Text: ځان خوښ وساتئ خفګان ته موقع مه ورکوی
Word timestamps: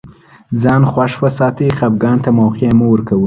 ځان 0.61 0.81
خوښ 0.91 1.11
وساتئ 1.23 1.69
خفګان 1.77 2.17
ته 2.23 2.29
موقع 2.39 2.69
مه 2.77 2.85
ورکوی 2.93 3.19